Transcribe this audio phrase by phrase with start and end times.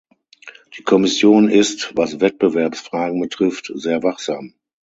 [0.79, 4.55] Die Kommission ist, was Wettbewerbsfragen betrifft, sehr wachsam.